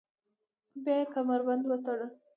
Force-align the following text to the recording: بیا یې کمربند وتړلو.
بیا 0.83 0.95
یې 0.99 1.05
کمربند 1.13 1.63
وتړلو. 1.67 2.07